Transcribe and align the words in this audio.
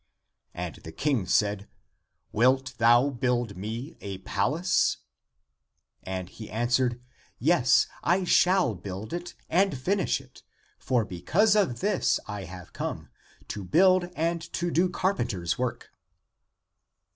And 0.55 0.77
the 0.77 0.91
King 0.91 1.27
said," 1.27 1.67
Wilt 2.31 2.73
thou 2.79 3.11
build 3.11 3.55
me 3.55 3.97
a 4.01 4.17
palace?" 4.17 4.97
And 6.03 6.27
he 6.27 6.49
answered," 6.49 6.99
Yes, 7.51 7.85
I 8.03 8.23
shall 8.23 8.73
build 8.73 9.13
it, 9.13 9.35
and 9.47 9.77
finish 9.77 10.19
it; 10.19 10.41
for 10.79 11.05
because 11.05 11.55
of 11.55 11.81
this 11.81 12.19
I 12.27 12.45
have 12.45 12.73
come, 12.73 13.09
to 13.49 13.63
build 13.63 14.09
and 14.15 14.41
to 14.53 14.71
do 14.71 14.89
carpenter's 14.89 15.59
work." 15.59 15.91